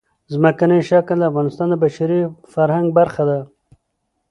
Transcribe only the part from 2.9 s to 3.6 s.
برخه ده.